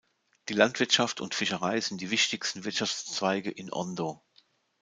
Die 0.49 0.55
Landwirtschaft 0.55 1.21
und 1.21 1.35
Fischerei 1.35 1.79
sind 1.79 2.01
die 2.01 2.09
wichtigsten 2.09 2.65
Wirtschaftszweige 2.65 3.51
in 3.51 3.71
Ondo. 3.71 4.19